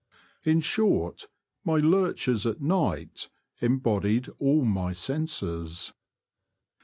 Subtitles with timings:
[0.43, 1.27] In short,
[1.63, 3.29] my lurchers at night
[3.61, 5.93] em bodied all my senses.